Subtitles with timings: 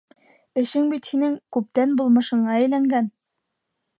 [0.61, 3.13] Эшең бит һинең күптән булмышыңа әйләнгән.